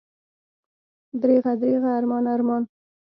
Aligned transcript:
دریغه، 1.21 1.51
دریغه، 1.61 1.89
ارمان، 1.97 2.23
ارمان! 2.33 2.63